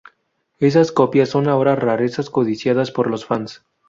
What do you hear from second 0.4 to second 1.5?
Esas copias son